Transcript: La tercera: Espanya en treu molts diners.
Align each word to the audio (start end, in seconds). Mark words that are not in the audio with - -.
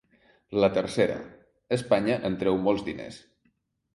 La 0.63 0.69
tercera: 0.77 1.17
Espanya 1.77 2.17
en 2.31 2.39
treu 2.45 2.57
molts 2.69 2.87
diners. 2.91 3.21